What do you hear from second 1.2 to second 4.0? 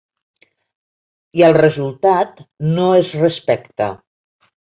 I el resultat no es respecta.